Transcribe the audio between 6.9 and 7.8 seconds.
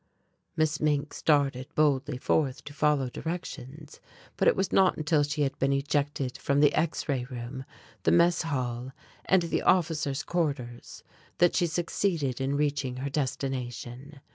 ray Room,